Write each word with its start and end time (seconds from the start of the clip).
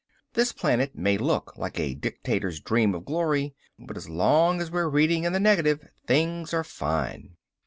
This 0.33 0.51
planet 0.51 0.95
may 0.95 1.19
look 1.19 1.55
like 1.57 1.79
a 1.79 1.93
dictator's 1.93 2.59
dream 2.59 2.95
of 2.95 3.05
glory, 3.05 3.53
but 3.77 3.97
as 3.97 4.09
long 4.09 4.59
as 4.59 4.71
we're 4.71 4.89
reading 4.89 5.25
in 5.25 5.33
the 5.33 5.39
negative 5.39 5.87
things 6.07 6.55
are 6.55 6.63
fine." 6.63 7.37